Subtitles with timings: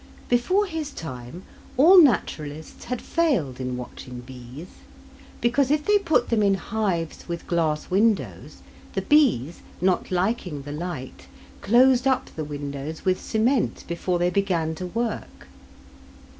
[0.29, 1.43] Before his time
[1.77, 4.65] all naturalists had failed in watching bees,
[5.41, 10.71] because if they put them in hives with glass windows, the bees, not liking the
[10.71, 11.27] light,
[11.61, 15.45] closed up the windows with cement before they began to work.